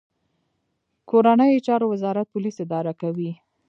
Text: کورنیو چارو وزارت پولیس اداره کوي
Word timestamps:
کورنیو 1.09 1.63
چارو 1.67 1.85
وزارت 1.93 2.27
پولیس 2.33 2.55
اداره 2.63 2.93
کوي 3.01 3.31